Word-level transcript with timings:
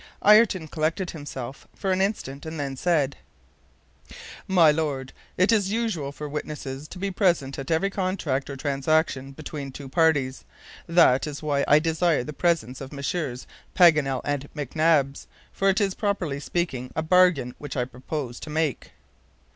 Ayrton 0.25 0.67
collected 0.67 1.11
himself, 1.11 1.67
for 1.75 1.91
an 1.91 2.01
instant, 2.01 2.43
and 2.47 2.59
then 2.59 2.75
said: 2.75 3.17
"My 4.47 4.71
Lord, 4.71 5.13
it 5.37 5.51
is 5.51 5.71
usual 5.71 6.11
for 6.11 6.27
witnesses 6.27 6.87
to 6.87 6.97
be 6.97 7.11
present 7.11 7.59
at 7.59 7.69
every 7.69 7.91
contract 7.91 8.49
or 8.49 8.55
transaction 8.55 9.31
between 9.31 9.71
two 9.71 9.87
parties. 9.87 10.43
That 10.87 11.27
is 11.27 11.43
why 11.43 11.63
I 11.67 11.77
desire 11.77 12.23
the 12.23 12.33
presence 12.33 12.81
of 12.81 12.91
Messrs. 12.91 13.45
Paganel 13.75 14.21
and 14.25 14.49
McNabbs, 14.55 15.27
for 15.51 15.69
it 15.69 15.79
is, 15.79 15.93
properly 15.93 16.39
speaking, 16.39 16.91
a 16.95 17.03
bargain 17.03 17.53
which 17.59 17.77
I 17.77 17.85
propose 17.85 18.39
to 18.39 18.49
make." 18.49 18.93